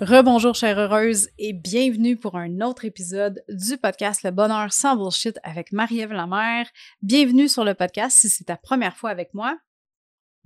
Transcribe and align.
Rebonjour 0.00 0.54
chère 0.54 0.78
heureuse 0.78 1.28
et 1.36 1.52
bienvenue 1.52 2.16
pour 2.16 2.34
un 2.34 2.62
autre 2.62 2.86
épisode 2.86 3.44
du 3.50 3.76
podcast 3.76 4.22
Le 4.22 4.30
bonheur 4.30 4.72
sans 4.72 4.96
bullshit 4.96 5.38
avec 5.42 5.72
Marie-Ève 5.72 6.14
Lamère. 6.14 6.66
Bienvenue 7.02 7.50
sur 7.50 7.66
le 7.66 7.74
podcast 7.74 8.16
si 8.16 8.30
c'est 8.30 8.44
ta 8.44 8.56
première 8.56 8.96
fois 8.96 9.10
avec 9.10 9.34
moi. 9.34 9.58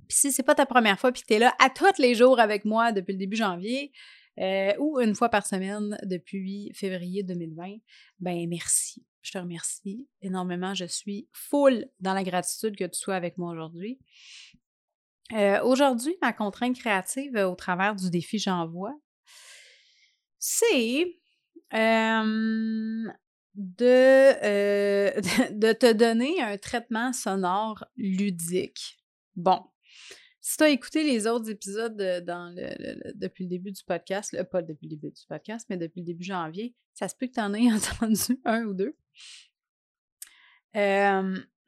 Puis 0.09 0.17
si 0.17 0.33
c'est 0.33 0.43
pas 0.43 0.55
ta 0.55 0.65
première 0.65 0.99
fois 0.99 1.13
puis 1.13 1.23
que 1.23 1.35
là 1.35 1.53
à 1.63 1.69
tous 1.69 1.99
les 1.99 2.15
jours 2.15 2.41
avec 2.41 2.65
moi 2.65 2.91
depuis 2.91 3.13
le 3.13 3.17
début 3.17 3.37
janvier 3.37 3.93
euh, 4.39 4.73
ou 4.77 4.99
une 4.99 5.15
fois 5.15 5.29
par 5.29 5.47
semaine 5.47 5.97
depuis 6.03 6.73
février 6.75 7.23
2020, 7.23 7.77
ben 8.19 8.49
merci. 8.49 9.05
Je 9.21 9.31
te 9.31 9.37
remercie 9.37 10.05
énormément. 10.21 10.73
Je 10.73 10.83
suis 10.83 11.29
full 11.31 11.85
dans 12.01 12.13
la 12.13 12.25
gratitude 12.25 12.75
que 12.75 12.83
tu 12.83 12.99
sois 12.99 13.15
avec 13.15 13.37
moi 13.37 13.53
aujourd'hui. 13.53 13.99
Euh, 15.31 15.63
aujourd'hui, 15.63 16.17
ma 16.21 16.33
contrainte 16.33 16.77
créative 16.77 17.37
au 17.37 17.55
travers 17.55 17.95
du 17.95 18.09
défi 18.09 18.37
J'envoie, 18.37 18.93
c'est 20.45 21.19
de, 23.55 23.89
de 25.53 25.73
te 25.73 25.91
donner 25.91 26.41
un 26.41 26.57
traitement 26.57 27.13
sonore 27.13 27.83
ludique. 27.97 28.99
Bon, 29.35 29.61
si 30.39 30.57
tu 30.57 30.63
as 30.63 30.69
écouté 30.69 31.03
les 31.03 31.25
autres 31.25 31.49
épisodes 31.49 31.97
le, 31.99 33.13
depuis 33.15 33.45
le 33.45 33.49
début 33.49 33.71
du 33.71 33.83
podcast, 33.83 34.37
pas 34.51 34.61
depuis 34.61 34.87
le 34.87 34.95
début 34.95 35.11
du 35.11 35.25
podcast, 35.27 35.65
mais 35.69 35.77
depuis 35.77 36.01
le 36.01 36.05
début 36.05 36.23
janvier, 36.23 36.75
ça 36.93 37.07
se 37.07 37.15
peut 37.15 37.25
que 37.25 37.33
tu 37.33 37.39
en 37.39 37.53
aies 37.53 37.71
entendu 37.73 38.39
un 38.45 38.65
ou 38.65 38.73
deux. 38.73 38.95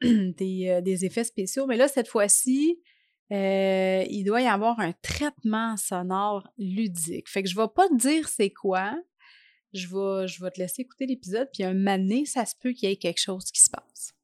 des, 0.00 0.80
des, 0.82 1.04
effets 1.04 1.24
spéciaux. 1.24 1.66
Mais 1.66 1.76
là, 1.76 1.88
cette 1.88 2.06
fois-ci, 2.06 2.80
euh, 3.30 4.04
il 4.08 4.24
doit 4.24 4.40
y 4.40 4.46
avoir 4.46 4.80
un 4.80 4.92
traitement 5.02 5.76
sonore 5.76 6.48
ludique. 6.56 7.28
Fait 7.28 7.42
que 7.42 7.48
je 7.48 7.56
vais 7.56 7.68
pas 7.74 7.88
te 7.88 7.96
dire 7.96 8.28
c'est 8.28 8.50
quoi. 8.50 8.94
Je 9.74 9.86
vais, 9.86 10.26
je 10.26 10.42
vais 10.42 10.50
te 10.50 10.58
laisser 10.60 10.82
écouter 10.82 11.06
l'épisode, 11.06 11.48
puis 11.52 11.62
un 11.62 11.74
moment 11.74 12.24
ça 12.24 12.46
se 12.46 12.54
peut 12.58 12.72
qu'il 12.72 12.88
y 12.88 12.92
ait 12.92 12.96
quelque 12.96 13.20
chose 13.20 13.44
qui 13.50 13.60
se 13.60 13.68
passe. 13.68 14.14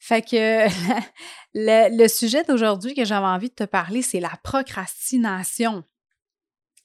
Fait 0.00 0.20
que 0.20 0.66
le, 1.54 2.08
sujet 2.08 2.42
d'aujourd'hui 2.44 2.94
que 2.94 3.04
j'avais 3.04 3.26
envie 3.26 3.48
de 3.48 3.54
te 3.54 3.64
parler, 3.64 4.02
c'est 4.02 4.20
la 4.20 4.36
procrastination. 4.42 5.84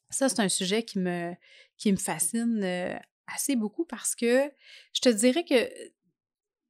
Ça, 0.09 0.29
c'est 0.29 0.40
un 0.40 0.50
sujet 0.50 0.84
qui 0.84 1.00
me, 1.00 1.34
qui 1.78 1.91
me 1.91 1.97
fascine 1.97 2.62
euh, 2.63 2.95
assez 3.28 3.56
beaucoup 3.56 3.85
parce 3.85 4.16
que 4.16 4.50
je 4.94 5.01
te 5.01 5.09
dirais 5.09 5.44
que 5.44 5.69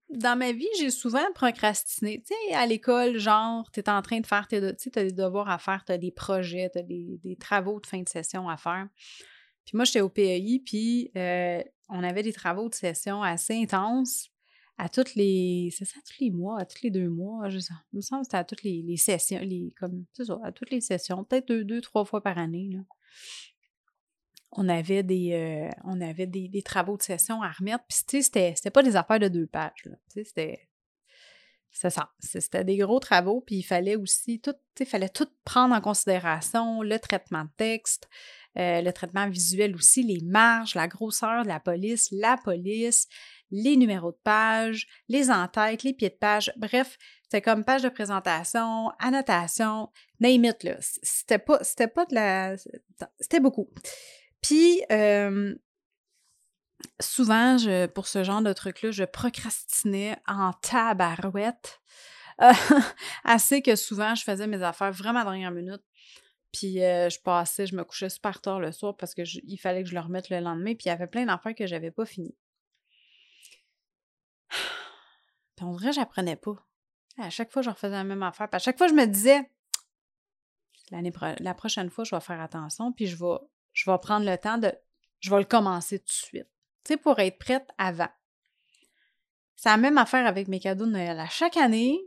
dans 0.09 0.37
ma 0.37 0.51
vie, 0.51 0.67
j'ai 0.79 0.89
souvent 0.89 1.25
procrastiné. 1.33 2.21
Tu 2.25 2.33
sais, 2.33 2.55
à 2.55 2.65
l'école, 2.65 3.17
genre, 3.17 3.69
tu 3.71 3.79
es 3.79 3.89
en 3.89 4.01
train 4.01 4.19
de 4.19 4.25
faire 4.25 4.47
tes, 4.47 4.75
tu 4.75 4.89
as 4.95 5.03
des 5.03 5.11
devoirs 5.11 5.49
à 5.49 5.59
faire, 5.59 5.83
tu 5.85 5.91
as 5.91 5.97
des 5.97 6.11
projets, 6.11 6.69
tu 6.71 6.79
as 6.79 6.83
des, 6.83 7.37
travaux 7.39 7.79
de 7.79 7.85
fin 7.85 8.01
de 8.01 8.09
session 8.09 8.49
à 8.49 8.57
faire. 8.57 8.87
Puis 9.65 9.75
moi, 9.75 9.85
j'étais 9.85 10.01
au 10.01 10.09
PEI, 10.09 10.61
puis 10.65 11.11
euh, 11.15 11.61
on 11.89 12.03
avait 12.03 12.23
des 12.23 12.33
travaux 12.33 12.69
de 12.69 12.73
session 12.73 13.21
assez 13.21 13.53
intenses 13.53 14.29
à 14.77 14.89
toutes 14.89 15.13
les. 15.15 15.69
C'est 15.77 15.85
ça, 15.85 15.99
tous 16.05 16.23
les 16.23 16.31
mois, 16.31 16.59
à 16.59 16.65
tous 16.65 16.81
les 16.81 16.89
deux 16.89 17.09
mois. 17.09 17.49
Je 17.49 17.59
sais, 17.59 17.73
il 17.93 17.97
me 17.97 18.01
semble 18.01 18.21
que 18.21 18.27
c'était 18.27 18.37
à 18.37 18.43
toutes 18.43 18.63
les, 18.63 18.97
sessions, 18.97 19.39
les, 19.41 19.73
comme, 19.79 20.05
ça, 20.13 20.39
à 20.43 20.51
toutes 20.51 20.71
les 20.71 20.81
sessions, 20.81 21.23
peut-être 21.23 21.47
deux, 21.47 21.63
deux, 21.63 21.81
trois 21.81 22.05
fois 22.05 22.21
par 22.21 22.37
année. 22.37 22.69
Là 22.71 22.79
on 24.51 24.67
avait 24.67 25.03
des, 25.03 25.31
euh, 25.33 26.25
des, 26.25 26.61
travaux 26.63 26.97
de 26.97 27.03
session 27.03 27.41
à 27.41 27.51
remettre. 27.51 27.83
Puis, 27.87 27.99
tu 28.07 28.23
sais, 28.23 28.53
c'était, 28.55 28.71
pas 28.71 28.83
des 28.83 28.95
affaires 28.95 29.19
de 29.19 29.27
deux 29.27 29.47
pages. 29.47 29.87
C'était. 30.07 30.67
C'est 31.71 31.91
ça. 31.91 32.09
C'était 32.19 32.63
des 32.63 32.77
gros 32.77 32.99
travaux, 32.99 33.41
puis 33.41 33.57
il 33.57 33.63
fallait 33.63 33.95
aussi 33.95 34.41
tout, 34.41 34.55
fallait 34.85 35.07
tout 35.07 35.27
prendre 35.45 35.75
en 35.75 35.81
considération, 35.81 36.81
le 36.81 36.97
traitement 36.97 37.43
de 37.43 37.51
texte, 37.57 38.09
euh, 38.57 38.81
le 38.81 38.91
traitement 38.91 39.29
visuel 39.29 39.75
aussi, 39.75 40.01
les 40.01 40.21
marges, 40.23 40.73
la 40.73 40.87
grosseur 40.87 41.43
de 41.43 41.47
la 41.47 41.59
police, 41.59 42.09
la 42.11 42.37
police, 42.43 43.07
les 43.51 43.77
numéros 43.77 44.11
de 44.11 44.19
page, 44.23 44.87
les 45.07 45.29
entêtes, 45.29 45.83
les 45.83 45.93
pieds 45.93 46.09
de 46.09 46.15
page. 46.15 46.51
Bref, 46.57 46.97
c'était 47.23 47.43
comme 47.43 47.63
page 47.63 47.83
de 47.83 47.89
présentation, 47.89 48.89
annotation, 48.97 49.89
name 50.19 50.45
it, 50.45 50.63
là. 50.63 50.77
C'était 50.79 51.37
pas, 51.37 51.63
c'était 51.63 51.87
pas 51.87 52.05
de 52.05 52.15
la... 52.15 52.57
C'était 53.19 53.39
beaucoup. 53.39 53.69
Puis, 54.41 54.81
souvent, 56.99 57.57
je, 57.57 57.87
pour 57.87 58.07
ce 58.07 58.23
genre 58.23 58.41
de 58.41 58.53
truc-là, 58.53 58.91
je 58.91 59.03
procrastinais 59.03 60.17
en 60.27 60.53
tabarouette. 60.53 61.81
assez 63.25 63.61
que 63.61 63.75
souvent, 63.75 64.15
je 64.15 64.23
faisais 64.23 64.47
mes 64.47 64.63
affaires 64.63 64.91
vraiment 64.91 65.19
à 65.19 65.23
dernière 65.25 65.51
minute. 65.51 65.81
Puis 66.51 66.75
je 66.75 67.21
passais, 67.21 67.67
je 67.67 67.75
me 67.75 67.83
couchais 67.83 68.09
super 68.09 68.41
tard 68.41 68.59
le 68.59 68.71
soir 68.71 68.95
parce 68.97 69.13
qu'il 69.13 69.59
fallait 69.59 69.83
que 69.83 69.89
je 69.89 69.93
le 69.93 69.99
remette 69.99 70.29
le 70.29 70.39
lendemain. 70.39 70.73
Puis 70.73 70.85
il 70.85 70.89
y 70.89 70.91
avait 70.91 71.07
plein 71.07 71.25
d'affaires 71.25 71.53
que 71.55 71.67
j'avais 71.67 71.91
pas 71.91 72.05
fini. 72.05 72.35
Puis 75.55 75.65
on 75.65 75.75
dirait 75.75 75.93
j'apprenais 75.93 76.37
pas. 76.37 76.55
À 77.17 77.29
chaque 77.29 77.51
fois, 77.51 77.61
je 77.61 77.69
refaisais 77.69 77.95
la 77.95 78.03
même 78.05 78.23
affaire. 78.23 78.49
Puis 78.49 78.55
à 78.55 78.59
chaque 78.59 78.77
fois, 78.77 78.87
je 78.87 78.93
me 78.93 79.05
disais, 79.05 79.51
la 80.91 81.53
prochaine 81.53 81.89
fois, 81.89 82.05
je 82.05 82.15
vais 82.15 82.21
faire 82.21 82.39
attention, 82.39 82.93
puis 82.93 83.07
je 83.07 83.17
vais 83.17 83.37
je 83.73 83.89
vais 83.89 83.97
prendre 83.97 84.25
le 84.25 84.37
temps 84.37 84.57
de. 84.57 84.71
Je 85.19 85.29
vais 85.29 85.39
le 85.39 85.45
commencer 85.45 85.99
tout 85.99 86.05
de 86.05 86.11
suite. 86.11 86.49
Tu 86.83 86.93
sais, 86.93 86.97
pour 86.97 87.19
être 87.19 87.37
prête 87.37 87.67
avant. 87.77 88.09
C'est 89.55 89.69
la 89.69 89.77
même 89.77 89.97
affaire 89.97 90.25
avec 90.25 90.47
mes 90.47 90.59
cadeaux 90.59 90.85
de 90.85 90.91
Noël. 90.91 91.19
À 91.19 91.27
chaque 91.27 91.57
année, 91.57 91.99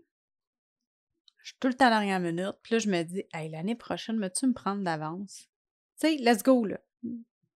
je 1.43 1.49
suis 1.49 1.59
tout 1.61 1.69
le 1.69 1.75
temps 1.75 1.91
la 1.91 1.99
dernière 1.99 2.21
minute. 2.21 2.57
Puis 2.63 2.75
là, 2.75 2.79
je 2.79 2.89
me 2.89 3.03
dis, 3.03 3.25
hey, 3.35 3.51
l'année 3.51 3.75
prochaine, 3.75 4.19
veux-tu 4.19 4.47
me 4.47 4.55
prendre 4.55 4.83
d'avance? 4.83 5.49
Tu 6.01 6.09
sais, 6.09 6.17
let's 6.17 6.43
go, 6.43 6.65
là. 6.65 6.79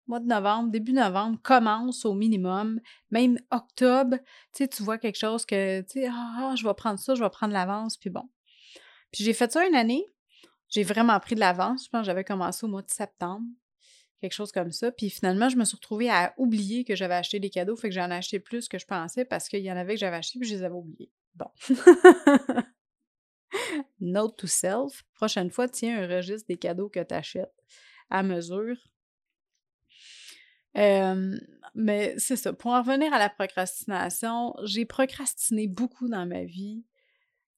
Mois 0.07 0.19
de 0.19 0.25
novembre, 0.25 0.71
début 0.71 0.93
novembre, 0.93 1.39
commence 1.43 2.05
au 2.05 2.13
minimum. 2.13 2.79
Même 3.11 3.37
octobre, 3.51 4.17
tu 4.51 4.67
tu 4.67 4.83
vois 4.83 4.97
quelque 4.97 5.17
chose 5.17 5.45
que, 5.45 5.81
tu 5.81 6.01
sais, 6.01 6.09
ah, 6.11 6.55
je 6.57 6.65
vais 6.65 6.73
prendre 6.73 6.99
ça, 6.99 7.13
je 7.15 7.23
vais 7.23 7.29
prendre 7.29 7.53
l'avance, 7.53 7.97
puis 7.97 8.09
bon. 8.09 8.27
Puis 9.11 9.23
j'ai 9.23 9.33
fait 9.33 9.51
ça 9.51 9.65
une 9.65 9.75
année. 9.75 10.05
J'ai 10.69 10.83
vraiment 10.83 11.19
pris 11.19 11.35
de 11.35 11.39
l'avance. 11.39 11.85
Je 11.85 11.89
pense 11.89 12.01
que 12.01 12.05
j'avais 12.07 12.23
commencé 12.23 12.65
au 12.65 12.69
mois 12.69 12.81
de 12.81 12.89
septembre 12.89 13.45
quelque 14.23 14.33
chose 14.33 14.53
comme 14.53 14.71
ça. 14.71 14.89
Puis 14.89 15.09
finalement, 15.09 15.49
je 15.49 15.57
me 15.57 15.65
suis 15.65 15.75
retrouvée 15.75 16.09
à 16.09 16.33
oublier 16.37 16.85
que 16.85 16.95
j'avais 16.95 17.15
acheté 17.15 17.41
des 17.41 17.49
cadeaux, 17.49 17.75
fait 17.75 17.89
que 17.89 17.95
j'en 17.95 18.09
ai 18.09 18.15
acheté 18.15 18.39
plus 18.39 18.69
que 18.69 18.79
je 18.79 18.85
pensais 18.85 19.25
parce 19.25 19.49
qu'il 19.49 19.59
y 19.59 19.69
en 19.71 19.75
avait 19.75 19.95
que 19.95 19.99
j'avais 19.99 20.15
acheté 20.15 20.39
puis 20.39 20.47
je 20.47 20.55
les 20.55 20.63
avais 20.63 20.75
oubliés. 20.75 21.11
Bon. 21.35 21.47
Note 23.99 24.37
to 24.37 24.47
self. 24.47 25.03
Prochaine 25.13 25.51
fois, 25.51 25.67
tiens 25.67 26.01
un 26.01 26.07
registre 26.07 26.47
des 26.47 26.55
cadeaux 26.55 26.87
que 26.87 27.01
tu 27.01 27.13
achètes 27.13 27.51
à 28.09 28.23
mesure. 28.23 28.77
mais 30.73 32.15
c'est 32.17 32.37
ça. 32.37 32.53
Pour 32.53 32.71
en 32.71 32.81
revenir 32.81 33.13
à 33.13 33.19
la 33.19 33.29
procrastination, 33.29 34.55
j'ai 34.63 34.85
procrastiné 34.85 35.67
beaucoup 35.67 36.07
dans 36.07 36.25
ma 36.25 36.45
vie 36.45 36.85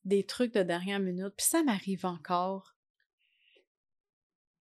des 0.04 0.24
trucs 0.25 0.54
de 0.54 0.63
dernière 0.63 1.00
minute, 1.00 1.34
puis 1.38 1.45
ça 1.45 1.62
m'arrive 1.62 2.07
encore. 2.07 2.75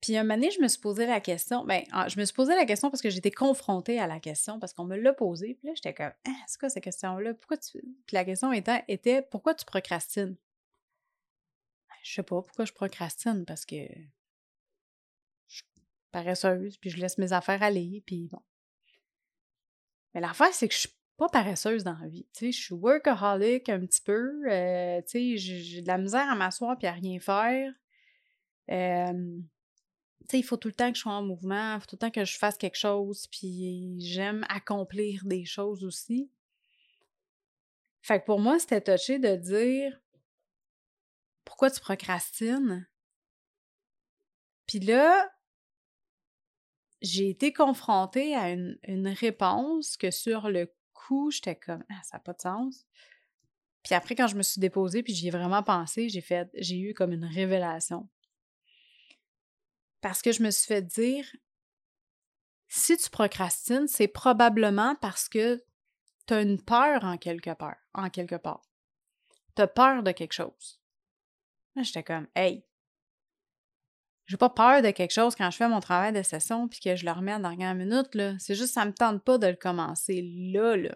Puis 0.04 0.18
un 0.18 0.22
moment 0.22 0.50
je 0.50 0.60
me 0.60 0.68
suis 0.68 0.80
posé 0.80 1.06
la 1.06 1.18
question, 1.18 1.64
ben, 1.64 1.82
je 2.08 2.20
me 2.20 2.26
suis 2.26 2.34
posé 2.34 2.54
la 2.54 2.66
question 2.66 2.90
parce 2.90 3.00
que 3.00 3.08
j'étais 3.08 3.30
confrontée 3.30 3.98
à 3.98 4.06
la 4.06 4.20
question, 4.20 4.60
parce 4.60 4.74
qu'on 4.74 4.84
me 4.84 4.98
l'a 4.98 5.14
posée, 5.14 5.54
puis 5.54 5.68
là, 5.68 5.72
j'étais 5.74 5.94
comme, 5.94 6.12
ah, 6.28 6.42
c'est 6.46 6.60
quoi 6.60 6.68
cette 6.68 6.84
question-là? 6.84 7.32
Pourquoi 7.32 7.56
tu. 7.56 7.80
Puis 8.06 8.14
la 8.14 8.26
question 8.26 8.52
était, 8.52 8.84
était 8.88 9.22
pourquoi 9.22 9.54
tu 9.54 9.64
procrastines? 9.64 10.36
Je 12.02 12.12
sais 12.12 12.22
pas 12.22 12.42
pourquoi 12.42 12.66
je 12.66 12.74
procrastine, 12.74 13.46
parce 13.46 13.64
que 13.64 13.76
je 15.48 15.54
suis 15.54 15.64
paresseuse, 16.12 16.76
puis 16.76 16.90
je 16.90 16.98
laisse 16.98 17.16
mes 17.16 17.32
affaires 17.32 17.62
aller, 17.62 18.02
puis 18.04 18.28
bon. 18.30 18.42
Mais 20.12 20.20
l'affaire, 20.20 20.52
c'est 20.52 20.68
que 20.68 20.74
je 20.74 20.80
suis 20.80 20.94
pas 21.16 21.30
paresseuse 21.30 21.82
dans 21.82 21.98
la 21.98 22.08
vie. 22.08 22.26
Tu 22.34 22.40
sais, 22.40 22.52
je 22.52 22.62
suis 22.62 22.74
workaholic 22.74 23.70
un 23.70 23.80
petit 23.80 24.02
peu. 24.02 24.42
Euh, 24.50 25.00
tu 25.00 25.38
sais, 25.38 25.38
j'ai 25.38 25.80
de 25.80 25.88
la 25.88 25.96
misère 25.96 26.30
à 26.30 26.34
m'asseoir 26.34 26.76
puis 26.76 26.88
à 26.88 26.92
rien 26.92 27.18
faire. 27.20 27.72
Euh, 28.70 29.40
sais, 30.31 30.38
il 30.38 30.43
faut 30.43 30.56
tout 30.56 30.69
le 30.69 30.75
temps 30.75 30.91
que 30.91 30.97
je 30.97 31.03
sois 31.03 31.12
en 31.12 31.23
mouvement, 31.23 31.75
il 31.75 31.81
faut 31.81 31.87
tout 31.87 31.97
le 31.97 32.00
temps 32.00 32.11
que 32.11 32.25
je 32.25 32.38
fasse 32.38 32.56
quelque 32.56 32.79
chose, 32.79 33.26
puis 33.29 33.97
j'aime 34.00 34.44
accomplir 34.49 35.23
des 35.25 35.44
choses 35.44 35.85
aussi. 35.85 36.31
Fait 38.03 38.21
que 38.21 38.26
pour 38.26 38.41
moi, 38.41 38.59
c'était 38.59 38.81
touché 38.81 39.19
de 39.19 39.35
dire 39.37 39.99
pourquoi 41.44 41.71
tu 41.71 41.81
procrastines? 41.81 42.87
Puis 44.67 44.81
là, 44.81 45.31
j'ai 47.00 47.31
été 47.31 47.53
confrontée 47.53 48.35
à 48.35 48.50
une, 48.50 49.09
réponse 49.09 49.97
que 49.97 50.11
sur 50.11 50.49
le 50.49 50.73
coup, 50.93 51.31
j'étais 51.31 51.56
comme 51.56 51.85
ah, 51.91 52.00
ça 52.03 52.17
n'a 52.17 52.21
pas 52.21 52.32
de 52.32 52.41
sens. 52.41 52.87
Puis 53.82 53.94
après, 53.94 54.15
quand 54.15 54.26
je 54.26 54.37
me 54.37 54.43
suis 54.43 54.61
déposée, 54.61 55.03
puis 55.03 55.15
j'y 55.15 55.29
ai 55.29 55.31
vraiment 55.31 55.62
pensé, 55.62 56.09
j'ai 56.09 56.23
fait 56.23 56.49
j'ai 56.55 56.79
eu 56.79 56.94
comme 56.94 57.12
une 57.12 57.26
révélation. 57.26 58.09
Parce 60.04 60.20
que 60.20 60.32
je 60.32 60.42
me 60.42 60.50
suis 60.50 60.66
fait 60.66 60.82
dire 60.82 61.24
si 62.68 62.94
tu 62.98 63.08
procrastines, 63.08 63.88
c'est 63.88 64.06
probablement 64.06 64.96
parce 64.96 65.30
que 65.30 65.64
tu 66.26 66.34
as 66.34 66.42
une 66.42 66.60
peur 66.60 67.04
en 67.04 67.16
quelque 67.16 67.54
part. 67.54 67.78
En 67.94 68.10
quelque. 68.10 68.34
Tu 69.56 69.62
as 69.62 69.66
peur 69.66 70.02
de 70.02 70.12
quelque 70.12 70.34
chose. 70.34 70.78
J'étais 71.76 72.02
comme 72.02 72.28
Hey, 72.34 72.66
j'ai 74.26 74.36
pas 74.36 74.50
peur 74.50 74.82
de 74.82 74.90
quelque 74.90 75.14
chose 75.14 75.34
quand 75.34 75.50
je 75.50 75.56
fais 75.56 75.68
mon 75.68 75.80
travail 75.80 76.12
de 76.12 76.22
session 76.22 76.68
puis 76.68 76.80
que 76.80 76.96
je 76.96 77.06
le 77.06 77.12
remets 77.12 77.32
en 77.32 77.40
dernière 77.40 77.74
minute. 77.74 78.14
Là. 78.14 78.38
C'est 78.38 78.54
juste 78.54 78.74
ça 78.74 78.84
me 78.84 78.92
tente 78.92 79.24
pas 79.24 79.38
de 79.38 79.46
le 79.46 79.56
commencer 79.56 80.20
là, 80.52 80.76
là. 80.76 80.94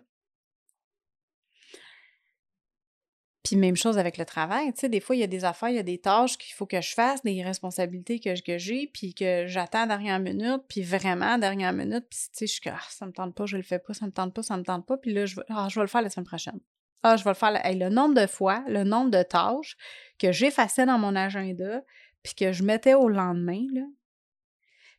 Puis 3.48 3.56
même 3.56 3.76
chose 3.76 3.96
avec 3.96 4.18
le 4.18 4.26
travail, 4.26 4.74
tu 4.74 4.80
sais, 4.80 4.88
des 4.90 5.00
fois, 5.00 5.16
il 5.16 5.20
y 5.20 5.22
a 5.22 5.26
des 5.26 5.46
affaires, 5.46 5.70
il 5.70 5.76
y 5.76 5.78
a 5.78 5.82
des 5.82 5.96
tâches 5.96 6.36
qu'il 6.36 6.54
faut 6.54 6.66
que 6.66 6.82
je 6.82 6.92
fasse, 6.92 7.22
des 7.22 7.42
responsabilités 7.42 8.20
que, 8.20 8.34
j'ai, 8.58 8.90
puis 8.92 9.14
que 9.14 9.46
j'attends 9.46 9.86
dernière 9.86 10.18
minute, 10.18 10.64
puis 10.68 10.82
vraiment 10.82 11.38
dernière 11.38 11.72
minute, 11.72 12.04
puis 12.10 12.18
tu 12.18 12.28
sais, 12.32 12.46
je 12.46 12.52
suis 12.52 12.60
que 12.60 12.68
ah, 12.68 12.82
ça 12.90 13.06
me 13.06 13.12
tente 13.12 13.34
pas, 13.34 13.46
je 13.46 13.56
le 13.56 13.62
fais 13.62 13.78
pas, 13.78 13.94
ça 13.94 14.04
me 14.04 14.10
tente 14.10 14.34
pas, 14.34 14.42
ça 14.42 14.58
me 14.58 14.64
tente 14.64 14.84
pas, 14.84 14.98
puis 14.98 15.14
là, 15.14 15.24
je 15.24 15.36
vais, 15.36 15.44
ah, 15.48 15.66
je 15.70 15.76
vais 15.76 15.80
le 15.80 15.88
faire 15.88 16.02
la 16.02 16.10
semaine 16.10 16.26
prochaine. 16.26 16.60
Ah, 17.02 17.16
je 17.16 17.24
vais 17.24 17.30
le 17.30 17.36
faire. 17.36 17.52
le 17.52 17.88
nombre 17.88 18.20
de 18.20 18.26
fois, 18.26 18.62
le 18.68 18.84
nombre 18.84 19.10
de 19.10 19.22
tâches 19.22 19.78
que 20.18 20.30
j'effaçais 20.30 20.84
dans 20.84 20.98
mon 20.98 21.16
agenda, 21.16 21.82
puis 22.22 22.34
que 22.34 22.52
je 22.52 22.62
mettais 22.62 22.92
au 22.92 23.08
lendemain, 23.08 23.64
là. 23.72 23.86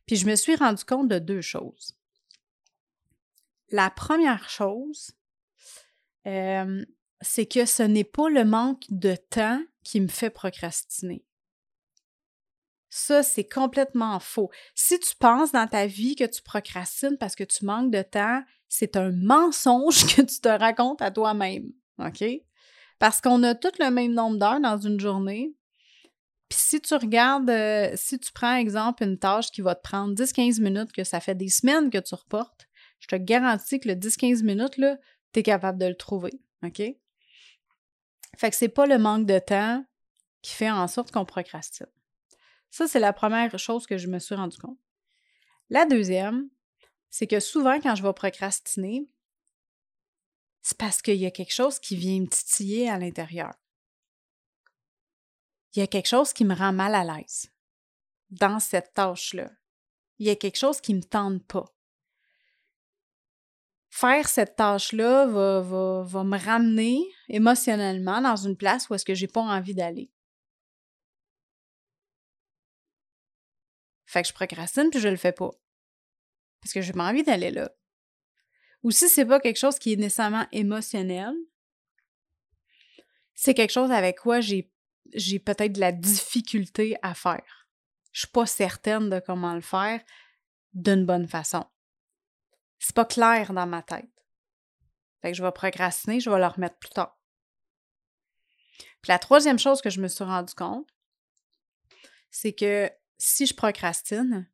Puis 0.06 0.16
je 0.16 0.26
me 0.26 0.34
suis 0.34 0.56
rendu 0.56 0.84
compte 0.84 1.06
de 1.06 1.20
deux 1.20 1.40
choses. 1.40 1.94
La 3.70 3.90
première 3.90 4.50
chose, 4.50 5.12
euh, 6.26 6.84
c'est 7.20 7.46
que 7.46 7.66
ce 7.66 7.82
n'est 7.82 8.04
pas 8.04 8.28
le 8.28 8.44
manque 8.44 8.84
de 8.88 9.14
temps 9.14 9.62
qui 9.84 10.00
me 10.00 10.08
fait 10.08 10.30
procrastiner. 10.30 11.24
Ça, 12.90 13.22
c'est 13.22 13.48
complètement 13.48 14.18
faux. 14.18 14.50
Si 14.74 14.98
tu 14.98 15.14
penses 15.16 15.52
dans 15.52 15.68
ta 15.68 15.86
vie 15.86 16.16
que 16.16 16.24
tu 16.24 16.42
procrastines 16.42 17.16
parce 17.18 17.36
que 17.36 17.44
tu 17.44 17.64
manques 17.64 17.92
de 17.92 18.02
temps, 18.02 18.42
c'est 18.68 18.96
un 18.96 19.12
mensonge 19.12 20.04
que 20.16 20.22
tu 20.22 20.40
te 20.40 20.48
racontes 20.48 21.00
à 21.00 21.10
toi-même. 21.10 21.70
OK? 21.98 22.24
Parce 22.98 23.20
qu'on 23.20 23.42
a 23.44 23.54
tout 23.54 23.72
le 23.78 23.90
même 23.90 24.12
nombre 24.12 24.38
d'heures 24.38 24.60
dans 24.60 24.78
une 24.78 24.98
journée. 24.98 25.54
Puis 26.48 26.58
si 26.58 26.80
tu 26.80 26.94
regardes, 26.94 27.48
euh, 27.48 27.92
si 27.94 28.18
tu 28.18 28.32
prends, 28.32 28.56
exemple, 28.56 29.04
une 29.04 29.18
tâche 29.18 29.52
qui 29.52 29.60
va 29.60 29.76
te 29.76 29.82
prendre 29.82 30.14
10-15 30.14 30.60
minutes, 30.60 30.92
que 30.92 31.04
ça 31.04 31.20
fait 31.20 31.36
des 31.36 31.48
semaines 31.48 31.90
que 31.90 31.98
tu 31.98 32.14
reportes, 32.16 32.66
je 32.98 33.06
te 33.06 33.16
garantis 33.16 33.78
que 33.78 33.88
le 33.88 33.94
10-15 33.94 34.42
minutes, 34.42 34.76
là, 34.76 34.98
tu 35.32 35.40
es 35.40 35.42
capable 35.44 35.78
de 35.78 35.86
le 35.86 35.94
trouver. 35.94 36.42
OK? 36.64 36.82
Fait 38.40 38.48
que 38.48 38.56
c'est 38.56 38.70
pas 38.70 38.86
le 38.86 38.96
manque 38.96 39.26
de 39.26 39.38
temps 39.38 39.84
qui 40.40 40.54
fait 40.54 40.70
en 40.70 40.88
sorte 40.88 41.12
qu'on 41.12 41.26
procrastine. 41.26 41.92
Ça, 42.70 42.88
c'est 42.88 42.98
la 42.98 43.12
première 43.12 43.58
chose 43.58 43.86
que 43.86 43.98
je 43.98 44.08
me 44.08 44.18
suis 44.18 44.34
rendu 44.34 44.56
compte. 44.56 44.78
La 45.68 45.84
deuxième, 45.84 46.48
c'est 47.10 47.26
que 47.26 47.38
souvent, 47.38 47.78
quand 47.82 47.94
je 47.94 48.02
vais 48.02 48.14
procrastiner, 48.14 49.06
c'est 50.62 50.78
parce 50.78 51.02
qu'il 51.02 51.16
y 51.16 51.26
a 51.26 51.30
quelque 51.30 51.52
chose 51.52 51.78
qui 51.78 51.96
vient 51.96 52.18
me 52.18 52.28
titiller 52.28 52.88
à 52.88 52.98
l'intérieur. 52.98 53.52
Il 55.74 55.80
y 55.80 55.82
a 55.82 55.86
quelque 55.86 56.08
chose 56.08 56.32
qui 56.32 56.46
me 56.46 56.54
rend 56.54 56.72
mal 56.72 56.94
à 56.94 57.04
l'aise 57.04 57.52
dans 58.30 58.58
cette 58.58 58.94
tâche-là. 58.94 59.50
Il 60.18 60.26
y 60.26 60.30
a 60.30 60.36
quelque 60.36 60.56
chose 60.56 60.80
qui 60.80 60.94
ne 60.94 61.00
me 61.00 61.04
tente 61.04 61.44
pas. 61.46 61.66
Faire 63.90 64.28
cette 64.28 64.56
tâche-là 64.56 65.26
va, 65.26 66.24
me 66.24 66.38
ramener 66.38 67.02
émotionnellement 67.28 68.20
dans 68.20 68.36
une 68.36 68.56
place 68.56 68.88
où 68.88 68.94
est-ce 68.94 69.04
que 69.04 69.14
j'ai 69.14 69.26
pas 69.26 69.40
envie 69.40 69.74
d'aller. 69.74 70.10
Fait 74.06 74.22
que 74.22 74.28
je 74.28 74.32
procrastine 74.32 74.90
puis 74.90 75.00
je 75.00 75.08
le 75.08 75.16
fais 75.16 75.32
pas. 75.32 75.50
Parce 76.60 76.72
que 76.72 76.80
j'ai 76.80 76.92
pas 76.92 77.08
envie 77.08 77.22
d'aller 77.22 77.50
là 77.50 77.70
ou 78.82 78.90
si 78.90 79.08
c'est 79.08 79.26
pas 79.26 79.40
quelque 79.40 79.58
chose 79.58 79.78
qui 79.78 79.92
est 79.92 79.96
nécessairement 79.96 80.46
émotionnel, 80.52 81.34
c'est 83.34 83.54
quelque 83.54 83.72
chose 83.72 83.90
avec 83.90 84.18
quoi 84.18 84.40
j'ai, 84.40 84.72
j'ai 85.14 85.38
peut-être 85.38 85.72
de 85.72 85.80
la 85.80 85.92
difficulté 85.92 86.96
à 87.02 87.14
faire. 87.14 87.68
Je 88.12 88.20
suis 88.20 88.28
pas 88.28 88.46
certaine 88.46 89.10
de 89.10 89.20
comment 89.20 89.54
le 89.54 89.60
faire 89.60 90.00
d'une 90.72 91.06
bonne 91.06 91.28
façon. 91.28 91.64
C'est 92.80 92.96
pas 92.96 93.04
clair 93.04 93.52
dans 93.52 93.66
ma 93.66 93.82
tête. 93.82 94.10
Fait 95.22 95.30
que 95.30 95.36
je 95.36 95.42
vais 95.44 95.52
procrastiner, 95.52 96.18
je 96.18 96.28
vais 96.28 96.38
le 96.38 96.46
remettre 96.46 96.78
plus 96.78 96.90
tard. 96.90 97.16
Puis 99.02 99.10
la 99.10 99.20
troisième 99.20 99.58
chose 99.58 99.80
que 99.80 99.90
je 99.90 100.00
me 100.00 100.08
suis 100.08 100.24
rendu 100.24 100.52
compte, 100.54 100.88
c'est 102.32 102.52
que 102.52 102.90
si 103.18 103.46
je 103.46 103.54
procrastine, 103.54 104.50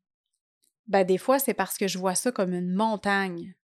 ben 0.86 1.04
des 1.04 1.18
fois, 1.18 1.38
c'est 1.38 1.54
parce 1.54 1.78
que 1.78 1.88
je 1.88 1.98
vois 1.98 2.14
ça 2.14 2.30
comme 2.30 2.52
une 2.52 2.74
montagne 2.74 3.56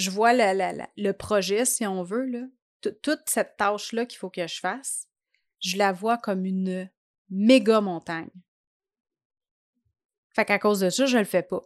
je 0.00 0.10
vois 0.10 0.32
le 0.32 1.12
projet, 1.12 1.64
si 1.64 1.86
on 1.86 2.02
veut, 2.02 2.50
toute 2.80 3.22
cette 3.26 3.56
tâche-là 3.56 4.06
qu'il 4.06 4.18
faut 4.18 4.30
que 4.30 4.46
je 4.46 4.58
fasse, 4.58 5.08
je 5.60 5.76
la 5.76 5.92
vois 5.92 6.18
comme 6.18 6.44
une 6.44 6.90
méga 7.28 7.80
montagne. 7.80 8.30
Fait 10.30 10.44
qu'à 10.44 10.58
cause 10.58 10.80
de 10.80 10.90
ça, 10.90 11.06
je 11.06 11.18
le 11.18 11.24
fais 11.24 11.42
pas. 11.42 11.60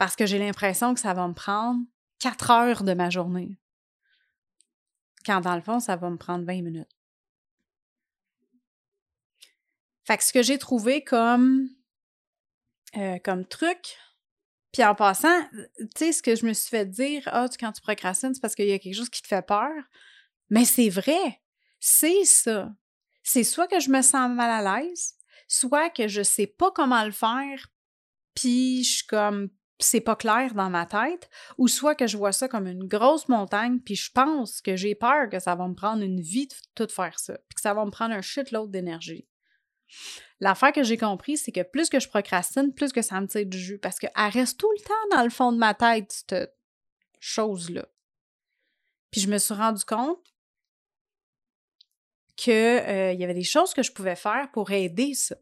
Parce 0.00 0.16
que 0.16 0.24
j'ai 0.24 0.38
l'impression 0.38 0.94
que 0.94 1.00
ça 1.00 1.12
va 1.12 1.28
me 1.28 1.34
prendre 1.34 1.84
quatre 2.18 2.50
heures 2.50 2.84
de 2.84 2.94
ma 2.94 3.10
journée. 3.10 3.58
Quand 5.26 5.42
dans 5.42 5.54
le 5.54 5.60
fond, 5.60 5.78
ça 5.78 5.94
va 5.96 6.08
me 6.08 6.16
prendre 6.16 6.46
20 6.46 6.62
minutes. 6.62 6.96
Fait 10.04 10.16
que 10.16 10.24
ce 10.24 10.32
que 10.32 10.42
j'ai 10.42 10.56
trouvé 10.56 11.04
comme, 11.04 11.68
euh, 12.96 13.18
comme 13.18 13.46
truc, 13.46 13.98
puis 14.72 14.82
en 14.82 14.94
passant, 14.94 15.38
tu 15.78 15.88
sais, 15.94 16.12
ce 16.12 16.22
que 16.22 16.34
je 16.34 16.46
me 16.46 16.54
suis 16.54 16.70
fait 16.70 16.86
dire, 16.86 17.24
ah, 17.26 17.46
quand 17.60 17.72
tu 17.72 17.82
procrastines, 17.82 18.32
c'est 18.32 18.40
parce 18.40 18.54
qu'il 18.54 18.68
y 18.68 18.72
a 18.72 18.78
quelque 18.78 18.96
chose 18.96 19.10
qui 19.10 19.20
te 19.20 19.28
fait 19.28 19.46
peur. 19.46 19.70
Mais 20.48 20.64
c'est 20.64 20.88
vrai. 20.88 21.42
C'est 21.78 22.24
ça. 22.24 22.72
C'est 23.22 23.44
soit 23.44 23.68
que 23.68 23.80
je 23.80 23.90
me 23.90 24.00
sens 24.00 24.30
mal 24.30 24.66
à 24.66 24.80
l'aise, 24.80 25.14
soit 25.46 25.90
que 25.90 26.08
je 26.08 26.22
sais 26.22 26.46
pas 26.46 26.70
comment 26.70 27.04
le 27.04 27.12
faire, 27.12 27.66
puis 28.34 28.82
je 28.82 28.92
suis 28.94 29.06
comme, 29.06 29.50
c'est 29.86 30.00
pas 30.00 30.16
clair 30.16 30.54
dans 30.54 30.70
ma 30.70 30.86
tête, 30.86 31.28
ou 31.58 31.68
soit 31.68 31.94
que 31.94 32.06
je 32.06 32.16
vois 32.16 32.32
ça 32.32 32.48
comme 32.48 32.66
une 32.66 32.86
grosse 32.86 33.28
montagne, 33.28 33.78
puis 33.80 33.96
je 33.96 34.10
pense 34.10 34.60
que 34.60 34.76
j'ai 34.76 34.94
peur 34.94 35.28
que 35.28 35.38
ça 35.38 35.54
va 35.54 35.66
me 35.68 35.74
prendre 35.74 36.02
une 36.02 36.20
vie 36.20 36.48
de 36.48 36.54
tout 36.74 36.92
faire 36.92 37.18
ça, 37.18 37.34
puis 37.48 37.54
que 37.54 37.60
ça 37.60 37.74
va 37.74 37.84
me 37.84 37.90
prendre 37.90 38.14
un 38.14 38.22
shitload 38.22 38.70
d'énergie. 38.70 39.26
L'affaire 40.40 40.72
que 40.72 40.82
j'ai 40.82 40.96
compris, 40.96 41.36
c'est 41.36 41.52
que 41.52 41.62
plus 41.62 41.90
que 41.90 42.00
je 42.00 42.08
procrastine, 42.08 42.72
plus 42.72 42.92
que 42.92 43.02
ça 43.02 43.20
me 43.20 43.26
tire 43.26 43.46
du 43.46 43.58
jus. 43.58 43.78
Parce 43.78 43.98
qu'elle 43.98 44.10
reste 44.14 44.58
tout 44.58 44.70
le 44.70 44.82
temps 44.82 45.16
dans 45.16 45.22
le 45.22 45.30
fond 45.30 45.52
de 45.52 45.58
ma 45.58 45.74
tête, 45.74 46.12
cette 46.12 46.56
chose-là. 47.18 47.86
Puis 49.10 49.20
je 49.20 49.28
me 49.28 49.38
suis 49.38 49.54
rendu 49.54 49.84
compte 49.84 50.24
qu'il 52.36 52.54
euh, 52.54 53.12
y 53.12 53.24
avait 53.24 53.34
des 53.34 53.44
choses 53.44 53.74
que 53.74 53.82
je 53.82 53.92
pouvais 53.92 54.16
faire 54.16 54.50
pour 54.52 54.70
aider 54.70 55.12
ça. 55.14 55.36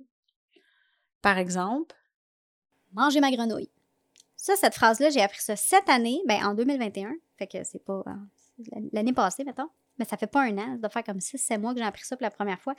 Par 1.22 1.38
exemple, 1.38 1.94
manger 2.92 3.20
ma 3.20 3.30
grenouille. 3.30 3.70
Ça, 4.48 4.56
cette 4.56 4.74
phrase-là, 4.74 5.10
j'ai 5.10 5.20
appris 5.20 5.42
ça 5.42 5.56
cette 5.56 5.90
année, 5.90 6.22
ben 6.26 6.42
en 6.42 6.54
2021. 6.54 7.12
Fait 7.36 7.46
que 7.46 7.62
c'est 7.64 7.84
pas 7.84 8.02
euh, 8.06 8.80
l'année 8.92 9.12
passée, 9.12 9.44
mettons 9.44 9.68
mais 9.98 10.04
ça 10.04 10.16
fait 10.16 10.28
pas 10.28 10.42
un 10.42 10.56
an, 10.58 10.72
ça 10.74 10.78
doit 10.78 10.90
faire 10.90 11.02
comme 11.04 11.18
6-7 11.18 11.58
mois 11.58 11.72
que 11.74 11.80
j'ai 11.80 11.84
appris 11.84 12.04
ça 12.04 12.16
pour 12.16 12.22
la 12.22 12.30
première 12.30 12.60
fois. 12.60 12.74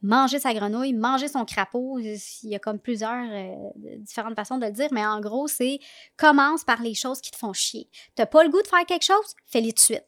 Manger 0.00 0.38
sa 0.38 0.54
grenouille, 0.54 0.94
manger 0.94 1.28
son 1.28 1.44
crapaud, 1.44 1.98
il 1.98 2.18
y 2.44 2.54
a 2.54 2.58
comme 2.58 2.78
plusieurs 2.78 3.28
euh, 3.30 3.70
différentes 3.98 4.34
façons 4.34 4.56
de 4.56 4.64
le 4.64 4.72
dire, 4.72 4.88
mais 4.90 5.04
en 5.04 5.20
gros, 5.20 5.46
c'est 5.46 5.78
commence 6.16 6.64
par 6.64 6.80
les 6.80 6.94
choses 6.94 7.20
qui 7.20 7.30
te 7.30 7.36
font 7.36 7.52
chier. 7.52 7.90
T'as 8.14 8.24
pas 8.24 8.42
le 8.44 8.50
goût 8.50 8.62
de 8.62 8.66
faire 8.66 8.86
quelque 8.86 9.04
chose, 9.04 9.34
fais-les 9.46 9.72
de 9.72 9.78
suite. 9.78 10.06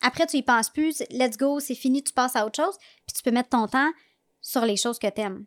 Après, 0.00 0.26
tu 0.26 0.38
y 0.38 0.42
penses 0.42 0.70
plus, 0.70 1.04
let's 1.10 1.36
go, 1.36 1.60
c'est 1.60 1.76
fini, 1.76 2.02
tu 2.02 2.12
passes 2.12 2.34
à 2.34 2.44
autre 2.44 2.60
chose, 2.60 2.76
puis 3.06 3.14
tu 3.16 3.22
peux 3.22 3.30
mettre 3.30 3.50
ton 3.50 3.68
temps 3.68 3.92
sur 4.40 4.64
les 4.64 4.76
choses 4.76 4.98
que 4.98 5.08
tu 5.08 5.20
aimes. 5.20 5.46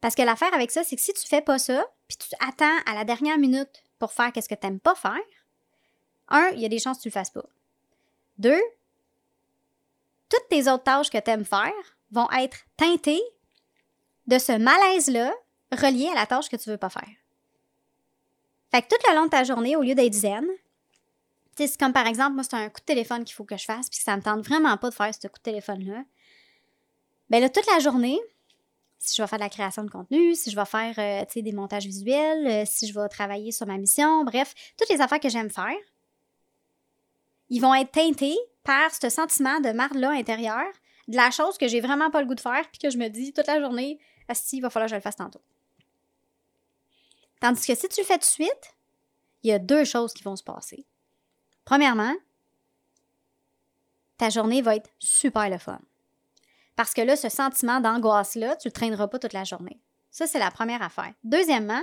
Parce 0.00 0.14
que 0.14 0.22
l'affaire 0.22 0.52
avec 0.54 0.70
ça, 0.70 0.84
c'est 0.84 0.96
que 0.96 1.02
si 1.02 1.12
tu 1.12 1.26
fais 1.26 1.40
pas 1.40 1.58
ça, 1.58 1.84
puis 2.08 2.16
tu 2.16 2.28
attends 2.40 2.78
à 2.86 2.94
la 2.94 3.04
dernière 3.04 3.38
minute 3.38 3.82
pour 3.98 4.12
faire 4.12 4.32
qu'est-ce 4.32 4.48
que 4.48 4.54
tu 4.54 4.66
n'aimes 4.66 4.80
pas 4.80 4.94
faire, 4.94 5.18
un, 6.28 6.48
il 6.54 6.60
y 6.60 6.64
a 6.64 6.68
des 6.68 6.78
chances 6.78 6.98
que 6.98 7.02
tu 7.02 7.08
le 7.08 7.12
fasses 7.12 7.30
pas. 7.30 7.44
Deux, 8.38 8.60
toutes 10.28 10.48
tes 10.48 10.70
autres 10.70 10.84
tâches 10.84 11.10
que 11.10 11.18
tu 11.18 11.30
aimes 11.30 11.44
faire 11.44 11.72
vont 12.10 12.30
être 12.32 12.58
teintées 12.76 13.22
de 14.26 14.38
ce 14.38 14.52
malaise-là 14.52 15.34
relié 15.72 16.08
à 16.08 16.14
la 16.14 16.26
tâche 16.26 16.48
que 16.48 16.56
tu 16.56 16.70
veux 16.70 16.78
pas 16.78 16.88
faire. 16.88 17.08
Fait 18.70 18.82
que 18.82 18.88
tout 18.88 19.08
le 19.08 19.16
long 19.16 19.24
de 19.24 19.30
ta 19.30 19.44
journée, 19.44 19.76
au 19.76 19.82
lieu 19.82 19.94
d'être 19.94 20.14
zen, 20.14 20.46
c'est 21.56 21.78
comme 21.78 21.92
par 21.92 22.06
exemple, 22.06 22.34
moi, 22.34 22.44
c'est 22.44 22.54
un 22.54 22.68
coup 22.68 22.80
de 22.80 22.84
téléphone 22.84 23.24
qu'il 23.24 23.34
faut 23.34 23.44
que 23.44 23.56
je 23.56 23.64
fasse, 23.64 23.90
puis 23.90 23.98
ça 24.00 24.16
me 24.16 24.22
tente 24.22 24.46
vraiment 24.46 24.76
pas 24.76 24.88
de 24.88 24.94
faire 24.94 25.12
ce 25.14 25.26
coup 25.26 25.38
de 25.38 25.42
téléphone-là. 25.42 26.04
Ben 27.28 27.40
là, 27.40 27.48
toute 27.48 27.66
la 27.66 27.80
journée, 27.80 28.18
si 29.00 29.16
je 29.16 29.22
vais 29.22 29.26
faire 29.26 29.38
de 29.38 29.44
la 29.44 29.50
création 29.50 29.82
de 29.82 29.90
contenu, 29.90 30.34
si 30.34 30.50
je 30.50 30.56
vais 30.56 30.64
faire 30.66 30.94
euh, 30.98 31.24
des 31.34 31.52
montages 31.52 31.86
visuels, 31.86 32.46
euh, 32.46 32.64
si 32.66 32.86
je 32.86 32.94
vais 32.94 33.08
travailler 33.08 33.50
sur 33.50 33.66
ma 33.66 33.78
mission, 33.78 34.24
bref, 34.24 34.54
toutes 34.78 34.90
les 34.90 35.00
affaires 35.00 35.18
que 35.18 35.30
j'aime 35.30 35.48
faire, 35.48 35.76
ils 37.48 37.60
vont 37.60 37.74
être 37.74 37.90
teintés 37.90 38.36
par 38.62 38.94
ce 38.94 39.08
sentiment 39.08 39.58
de 39.60 39.70
marde-là 39.70 40.10
intérieur, 40.10 40.66
de 41.08 41.16
la 41.16 41.30
chose 41.30 41.56
que 41.56 41.66
j'ai 41.66 41.80
vraiment 41.80 42.10
pas 42.10 42.20
le 42.20 42.26
goût 42.26 42.34
de 42.34 42.40
faire, 42.40 42.68
puis 42.70 42.78
que 42.78 42.90
je 42.90 42.98
me 42.98 43.08
dis 43.08 43.32
toute 43.32 43.46
la 43.46 43.58
journée, 43.58 43.98
si, 44.32 44.58
il 44.58 44.60
va 44.60 44.68
falloir 44.68 44.86
que 44.86 44.90
je 44.90 44.96
le 44.96 45.00
fasse 45.00 45.16
tantôt. 45.16 45.40
Tandis 47.40 47.66
que 47.66 47.74
si 47.74 47.88
tu 47.88 48.02
le 48.02 48.06
fais 48.06 48.14
tout 48.14 48.20
de 48.20 48.24
suite, 48.24 48.74
il 49.42 49.48
y 49.48 49.52
a 49.52 49.58
deux 49.58 49.84
choses 49.84 50.12
qui 50.12 50.22
vont 50.22 50.36
se 50.36 50.44
passer. 50.44 50.86
Premièrement, 51.64 52.14
ta 54.18 54.28
journée 54.28 54.60
va 54.60 54.76
être 54.76 54.90
super 54.98 55.48
le 55.48 55.56
fun. 55.56 55.80
Parce 56.80 56.94
que 56.94 57.02
là, 57.02 57.14
ce 57.14 57.28
sentiment 57.28 57.78
d'angoisse-là, 57.78 58.56
tu 58.56 58.66
ne 58.66 58.70
le 58.70 58.72
traîneras 58.72 59.06
pas 59.06 59.18
toute 59.18 59.34
la 59.34 59.44
journée. 59.44 59.82
Ça, 60.10 60.26
c'est 60.26 60.38
la 60.38 60.50
première 60.50 60.80
affaire. 60.80 61.12
Deuxièmement, 61.24 61.82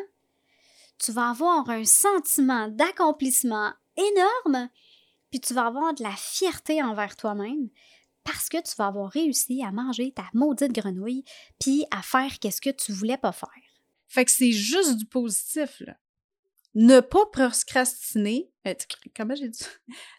tu 0.97 1.11
vas 1.11 1.29
avoir 1.29 1.69
un 1.69 1.85
sentiment 1.85 2.67
d'accomplissement 2.67 3.73
énorme, 3.95 4.69
puis 5.29 5.39
tu 5.39 5.53
vas 5.53 5.67
avoir 5.67 5.93
de 5.93 6.01
la 6.01 6.15
fierté 6.15 6.81
envers 6.81 7.15
toi-même 7.15 7.69
parce 8.23 8.49
que 8.49 8.57
tu 8.59 8.75
vas 8.75 8.87
avoir 8.87 9.11
réussi 9.11 9.63
à 9.63 9.71
manger 9.71 10.13
ta 10.13 10.25
maudite 10.33 10.71
grenouille 10.71 11.23
puis 11.59 11.85
à 11.91 12.01
faire 12.01 12.39
qu'est-ce 12.39 12.59
que 12.59 12.71
tu 12.71 12.91
voulais 12.91 13.17
pas 13.17 13.33
faire. 13.33 13.51
Fait 14.07 14.25
que 14.25 14.31
c'est 14.31 14.51
juste 14.51 14.97
du 14.97 15.05
positif, 15.05 15.79
là. 15.81 15.95
Ne 16.73 17.01
pas 17.01 17.27
procrastiner, 17.31 18.49
euh, 18.65 18.73
comment 19.15 19.35
j'ai 19.35 19.49
dit? 19.49 19.63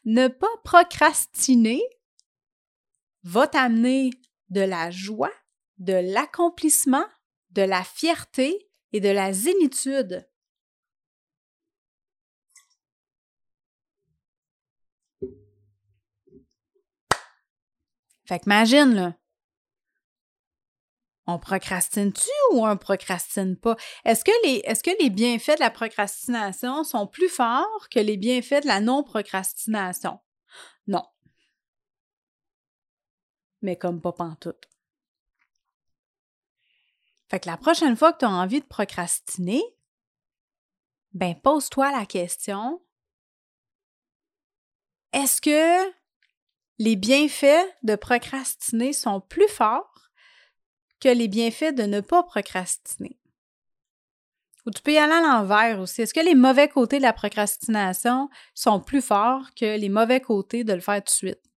Ne 0.04 0.28
pas 0.28 0.46
procrastiner 0.62 1.82
va 3.24 3.48
t'amener 3.48 4.10
de 4.50 4.60
la 4.60 4.90
joie, 4.90 5.32
de 5.78 5.94
l'accomplissement, 5.94 7.06
de 7.50 7.62
la 7.62 7.84
fierté 7.84 8.68
et 8.92 9.00
de 9.00 9.08
la 9.08 9.32
zénitude. 9.32 10.28
Fait 18.26 18.40
qu'imagine, 18.40 18.94
là. 18.94 19.14
On 21.26 21.38
procrastine-tu 21.38 22.30
ou 22.52 22.66
on 22.66 22.76
procrastine 22.78 23.56
pas? 23.56 23.76
Est-ce 24.04 24.24
que, 24.24 24.30
les, 24.46 24.62
est-ce 24.64 24.82
que 24.82 24.90
les 25.02 25.10
bienfaits 25.10 25.56
de 25.56 25.60
la 25.60 25.70
procrastination 25.70 26.84
sont 26.84 27.06
plus 27.06 27.28
forts 27.28 27.88
que 27.90 28.00
les 28.00 28.16
bienfaits 28.16 28.62
de 28.62 28.66
la 28.66 28.80
non-procrastination? 28.80 30.20
Non. 30.86 31.04
Mais 33.62 33.76
comme 33.76 34.00
pas 34.00 34.12
pantoute. 34.12 34.68
Fait 37.28 37.40
que 37.40 37.48
la 37.48 37.56
prochaine 37.56 37.96
fois 37.96 38.12
que 38.12 38.18
tu 38.18 38.24
as 38.24 38.30
envie 38.30 38.60
de 38.60 38.66
procrastiner, 38.66 39.62
ben 41.12 41.34
pose-toi 41.34 41.92
la 41.92 42.06
question 42.06 42.80
est-ce 45.12 45.40
que 45.40 45.92
les 46.78 46.96
bienfaits 46.96 47.66
de 47.82 47.96
procrastiner 47.96 48.92
sont 48.92 49.20
plus 49.20 49.48
forts 49.48 50.10
que 51.00 51.08
les 51.08 51.28
bienfaits 51.28 51.74
de 51.74 51.84
ne 51.84 52.00
pas 52.00 52.22
procrastiner? 52.22 53.18
Ou 54.66 54.70
tu 54.70 54.82
peux 54.82 54.92
y 54.92 54.98
aller 54.98 55.12
à 55.12 55.22
l'envers 55.22 55.80
aussi. 55.80 56.02
Est-ce 56.02 56.12
que 56.12 56.20
les 56.20 56.34
mauvais 56.34 56.68
côtés 56.68 56.98
de 56.98 57.02
la 57.02 57.14
procrastination 57.14 58.28
sont 58.54 58.80
plus 58.80 59.00
forts 59.00 59.54
que 59.54 59.78
les 59.78 59.88
mauvais 59.88 60.20
côtés 60.20 60.62
de 60.62 60.74
le 60.74 60.80
faire 60.80 61.02
tout 61.02 61.06
de 61.06 61.10
suite? 61.10 61.47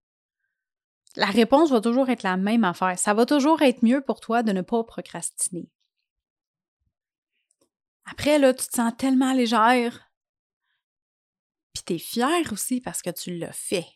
La 1.16 1.26
réponse 1.26 1.72
va 1.72 1.82
toujours 1.82 2.10
être 2.10 2.24
la 2.24 2.38
même 2.38 2.64
affaire. 2.64 2.98
Ça 2.98 3.14
va 3.14 3.26
toujours 3.26 3.62
être 3.62 3.84
mieux 3.84 4.02
pour 4.02 4.20
toi 4.20 4.44
de 4.44 4.52
ne 4.52 4.62
pas 4.62 4.84
procrastiner. 4.84 5.70
Après, 8.06 8.40
là, 8.40 8.54
tu 8.54 8.68
te 8.68 8.76
sens 8.76 8.94
tellement 8.98 9.34
légère. 9.34 10.12
Puis 11.74 11.84
tu 11.86 11.94
es 11.94 11.98
fière 11.98 12.52
aussi 12.52 12.82
parce 12.82 13.02
que 13.02 13.10
tu 13.10 13.38
l'as 13.38 13.54
fait. 13.54 13.88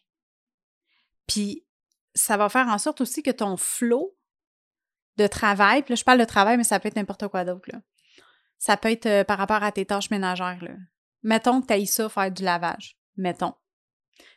Puis 1.27 1.65
ça 2.13 2.37
va 2.37 2.49
faire 2.49 2.67
en 2.67 2.77
sorte 2.77 3.01
aussi 3.01 3.23
que 3.23 3.31
ton 3.31 3.57
flot 3.57 4.15
de 5.17 5.27
travail, 5.27 5.83
puis 5.83 5.93
là, 5.93 5.95
je 5.95 6.03
parle 6.03 6.19
de 6.19 6.25
travail, 6.25 6.57
mais 6.57 6.63
ça 6.63 6.79
peut 6.79 6.87
être 6.87 6.95
n'importe 6.95 7.27
quoi 7.27 7.45
d'autre. 7.45 7.69
Ça 8.57 8.77
peut 8.77 8.91
être 8.91 9.05
euh, 9.05 9.23
par 9.23 9.37
rapport 9.37 9.63
à 9.63 9.71
tes 9.71 9.85
tâches 9.85 10.09
ménagères. 10.09 10.61
Là. 10.61 10.71
Mettons 11.23 11.61
que 11.61 11.67
tu 11.67 11.73
ailles 11.73 11.87
ça 11.87 12.09
faire 12.09 12.31
du 12.31 12.43
lavage. 12.43 12.97
Mettons. 13.17 13.53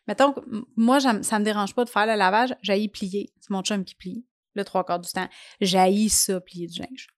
Mettons 0.06 0.32
que 0.32 0.40
moi, 0.76 1.00
ça 1.00 1.12
me 1.38 1.44
dérange 1.44 1.74
pas 1.74 1.84
de 1.84 1.90
faire 1.90 2.06
le 2.06 2.14
lavage, 2.14 2.54
j'aille 2.62 2.88
plier. 2.88 3.32
C'est 3.40 3.50
mon 3.50 3.62
chum 3.62 3.84
qui 3.84 3.94
plie, 3.94 4.24
le 4.54 4.64
trois 4.64 4.84
quarts 4.84 5.00
du 5.00 5.10
temps. 5.10 5.28
J'aille 5.60 6.08
ça, 6.08 6.40
plier 6.40 6.66
du 6.66 6.80
linge. 6.80 7.08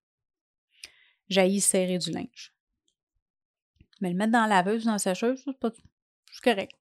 J'aille 1.28 1.60
serrer 1.60 1.98
du 1.98 2.10
linge. 2.10 2.54
Mais 4.00 4.10
le 4.10 4.16
mettre 4.16 4.32
dans 4.32 4.46
la 4.46 4.62
laveuse, 4.62 4.84
dans 4.84 4.92
la 4.92 4.98
sécheuse, 4.98 5.42
c'est 5.44 5.58
pas. 5.58 5.70
C'est 6.32 6.42
correct. 6.42 6.76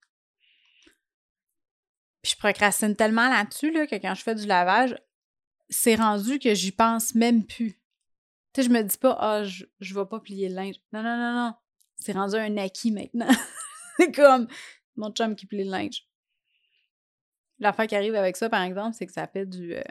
Puis 2.21 2.33
je 2.33 2.38
procrastine 2.38 2.95
tellement 2.95 3.29
là-dessus 3.29 3.71
là, 3.71 3.88
que 3.88 3.95
quand 3.95 4.13
je 4.15 4.24
fais 4.24 4.36
du 4.36 4.45
lavage, 4.45 4.95
c'est 5.69 5.95
rendu 5.95 6.39
que 6.39 6.53
j'y 6.53 6.71
pense 6.71 7.15
même 7.15 7.45
plus. 7.45 7.74
Tu 8.53 8.62
sais, 8.62 8.63
je 8.63 8.69
me 8.69 8.81
dis 8.81 8.98
pas, 8.98 9.15
ah, 9.19 9.43
je, 9.43 9.65
je 9.79 9.93
vais 9.93 10.05
pas 10.05 10.19
plier 10.19 10.50
le 10.50 10.55
linge. 10.55 10.75
Non, 10.91 11.03
non, 11.03 11.17
non, 11.17 11.33
non. 11.33 11.53
C'est 11.98 12.13
rendu 12.13 12.36
un 12.36 12.57
acquis 12.57 12.91
maintenant. 12.91 13.29
c'est 13.98 14.12
comme 14.12 14.48
mon 15.00 15.12
chum 15.12 15.36
qui 15.36 15.46
plie 15.46 15.63
le 15.63 15.72
linge. 15.72 16.06
L'affaire 17.60 17.88
qui 17.88 17.96
arrive 17.96 18.15
avec 18.15 18.38
ça, 18.38 18.50
par 18.50 18.62
exemple, 18.62 18.96
c'est 18.98 19.06
que 19.06 19.13
ça 19.13 19.27
fait 19.27 19.46
du. 19.46 19.75
Euh, 19.75 19.84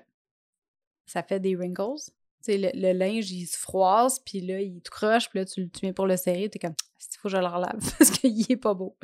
ça 1.07 1.23
fait 1.23 1.41
des 1.41 1.57
wrinkles. 1.57 2.01
Tu 2.45 2.53
sais, 2.53 2.59
le, 2.59 2.93
linge, 2.93 3.31
il 3.33 3.47
se 3.47 3.59
froisse, 3.59 4.21
puis 4.21 4.41
là, 4.41 4.61
il 4.61 4.81
te 4.81 4.91
croche, 4.91 5.29
puis 5.29 5.41
là, 5.41 5.45
tu, 5.45 5.69
tu 5.69 5.81
viens 5.81 5.93
pour 5.93 6.07
le 6.07 6.17
serrer, 6.17 6.49
t'es 6.49 6.59
comme, 6.59 6.75
il 7.01 7.19
faut 7.19 7.29
que 7.29 7.35
je 7.35 7.37
le 7.37 7.47
relave 7.47 7.81
parce 7.99 8.11
qu'il 8.11 8.51
est 8.51 8.57
pas 8.57 8.75
beau. 8.75 8.97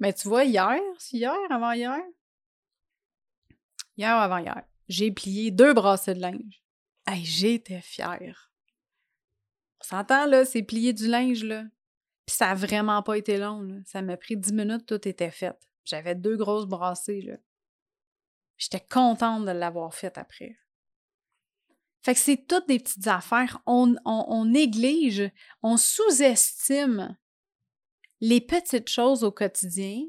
Mais 0.00 0.12
tu 0.12 0.26
vois, 0.26 0.44
hier, 0.44 0.80
hier, 1.12 1.36
avant 1.50 1.72
hier, 1.72 2.02
avant-hier, 3.98 4.64
j'ai 4.88 5.10
plié 5.12 5.50
deux 5.50 5.74
brassées 5.74 6.14
de 6.14 6.20
linge. 6.20 6.62
Hey, 7.06 7.24
j'étais 7.24 7.80
fière. 7.80 8.52
On 9.80 9.84
s'entend, 9.84 10.26
là, 10.26 10.44
c'est 10.44 10.62
plier 10.62 10.92
du 10.92 11.08
linge, 11.08 11.44
là. 11.44 11.64
Ça 12.32 12.50
a 12.50 12.54
vraiment 12.54 13.02
pas 13.02 13.18
été 13.18 13.36
long. 13.36 13.82
Ça 13.84 14.02
m'a 14.02 14.16
pris 14.16 14.36
dix 14.36 14.52
minutes, 14.52 14.86
tout 14.86 15.06
était 15.06 15.30
fait. 15.30 15.56
J'avais 15.84 16.14
deux 16.14 16.36
grosses 16.36 16.66
brassées. 16.66 17.38
J'étais 18.56 18.80
contente 18.80 19.44
de 19.44 19.50
l'avoir 19.50 19.94
fait 19.94 20.16
après. 20.16 20.56
Fait 22.02 22.14
que 22.14 22.20
c'est 22.20 22.46
toutes 22.46 22.68
des 22.68 22.78
petites 22.78 23.06
affaires. 23.06 23.60
On, 23.66 23.94
on, 24.04 24.24
on 24.28 24.44
néglige, 24.46 25.30
on 25.62 25.76
sous-estime 25.76 27.16
les 28.20 28.40
petites 28.40 28.88
choses 28.88 29.24
au 29.24 29.32
quotidien 29.32 30.00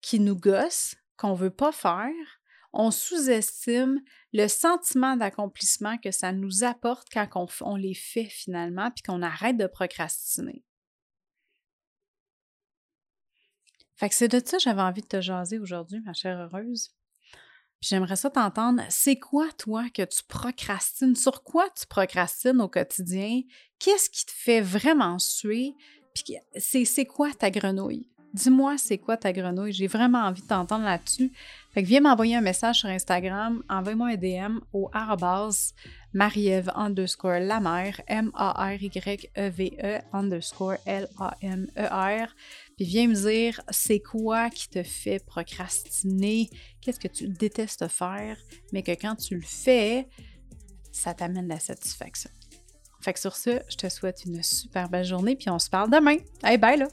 qui 0.00 0.20
nous 0.20 0.36
gossent, 0.36 0.96
qu'on 1.16 1.34
veut 1.34 1.50
pas 1.50 1.72
faire, 1.72 2.40
on 2.72 2.90
sous-estime 2.90 4.00
le 4.32 4.48
sentiment 4.48 5.16
d'accomplissement 5.16 5.98
que 5.98 6.10
ça 6.10 6.32
nous 6.32 6.64
apporte 6.64 7.06
quand 7.12 7.46
on, 7.60 7.76
les 7.76 7.94
fait 7.94 8.24
finalement, 8.24 8.90
puis 8.90 9.02
qu'on 9.02 9.22
arrête 9.22 9.56
de 9.56 9.66
procrastiner. 9.66 10.64
Fait 13.96 14.08
que 14.08 14.14
c'est 14.14 14.28
de 14.28 14.40
ça 14.44 14.56
que 14.56 14.62
j'avais 14.62 14.82
envie 14.82 15.02
de 15.02 15.06
te 15.06 15.20
jaser 15.20 15.58
aujourd'hui, 15.58 16.00
ma 16.00 16.12
chère 16.12 16.38
heureuse. 16.38 16.90
J'aimerais 17.80 18.16
ça 18.16 18.30
t'entendre. 18.30 18.82
C'est 18.88 19.18
quoi, 19.18 19.46
toi, 19.58 19.84
que 19.92 20.02
tu 20.02 20.22
procrastines? 20.26 21.14
Sur 21.14 21.42
quoi 21.42 21.68
tu 21.78 21.86
procrastines 21.86 22.60
au 22.60 22.68
quotidien? 22.68 23.42
Qu'est-ce 23.78 24.08
qui 24.08 24.24
te 24.24 24.32
fait 24.32 24.60
vraiment 24.62 25.18
suer? 25.18 25.74
Puis 26.14 26.36
c'est 26.58 27.04
quoi 27.04 27.32
ta 27.34 27.50
grenouille? 27.50 28.08
Dis-moi, 28.32 28.78
c'est 28.78 28.98
quoi 28.98 29.16
ta 29.16 29.32
grenouille? 29.32 29.72
J'ai 29.72 29.86
vraiment 29.86 30.20
envie 30.20 30.42
de 30.42 30.46
t'entendre 30.46 30.84
là-dessus. 30.84 31.30
Fait 31.72 31.82
que 31.82 31.88
viens 31.88 32.00
m'envoyer 32.00 32.36
un 32.36 32.40
message 32.40 32.80
sur 32.80 32.88
Instagram, 32.88 33.62
envoie-moi 33.68 34.08
un 34.08 34.16
DM 34.16 34.58
au 34.72 34.88
arrobas 34.92 35.72
Marie-Ève 36.14 36.70
underscore 36.74 37.40
la 37.40 37.60
M-A-R-Y-E-V-E 38.06 39.82
e 39.82 40.00
underscore 40.12 40.76
L-A-M-E-R. 40.86 42.28
Puis 42.76 42.84
viens 42.86 43.08
me 43.08 43.14
dire 43.14 43.60
c'est 43.70 44.00
quoi 44.00 44.48
qui 44.50 44.68
te 44.68 44.82
fait 44.82 45.24
procrastiner, 45.26 46.48
qu'est-ce 46.80 47.00
que 47.00 47.08
tu 47.08 47.28
détestes 47.28 47.88
faire, 47.88 48.38
mais 48.72 48.82
que 48.82 48.92
quand 48.92 49.16
tu 49.16 49.34
le 49.34 49.42
fais, 49.44 50.08
ça 50.92 51.12
t'amène 51.14 51.48
la 51.48 51.58
satisfaction. 51.58 52.30
Fait 53.00 53.12
que 53.12 53.20
sur 53.20 53.36
ce, 53.36 53.60
je 53.68 53.76
te 53.76 53.88
souhaite 53.88 54.24
une 54.24 54.42
super 54.42 54.88
belle 54.88 55.04
journée, 55.04 55.36
puis 55.36 55.50
on 55.50 55.58
se 55.58 55.68
parle 55.68 55.90
demain. 55.90 56.16
Hey, 56.42 56.56
bye 56.56 56.78
là! 56.78 56.88